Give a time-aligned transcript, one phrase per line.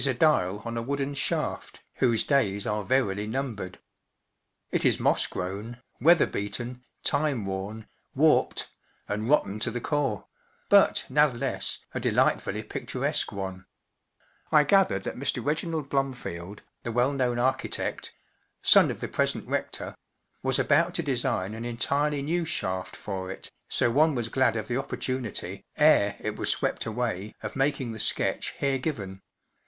[0.03, 3.77] 3*5 whose days are verily numbered*
[4.71, 8.67] It 5 s moss grown, weather beaten, time worn, warped,
[9.07, 10.25] and rotten to the core;
[10.69, 13.67] but, nath less* a delightfully picturesque one*
[14.51, 15.45] I gathered that Mr.
[15.45, 18.11] Reginald Blomfield, the well known architect
[18.63, 19.93] (son of the present rector),
[20.41, 24.67] was about to design an entirely new shaft for it, so one was glad of
[24.67, 29.21] the opportunity, ere it was swept away, of making the sketch here given.